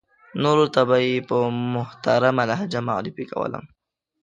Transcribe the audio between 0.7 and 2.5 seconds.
ته به یې په محترمه